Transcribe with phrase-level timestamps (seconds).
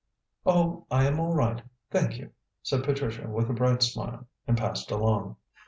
[0.47, 2.31] "Oh, I am all right, thank you,"
[2.63, 5.35] said Patricia with a bright smile, and passed along.